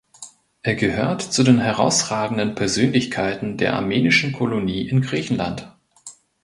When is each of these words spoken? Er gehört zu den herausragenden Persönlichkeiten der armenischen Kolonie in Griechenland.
Er 0.63 0.73
gehört 0.73 1.21
zu 1.21 1.43
den 1.43 1.59
herausragenden 1.59 2.55
Persönlichkeiten 2.55 3.57
der 3.57 3.75
armenischen 3.75 4.33
Kolonie 4.33 4.89
in 4.89 5.01
Griechenland. 5.03 5.71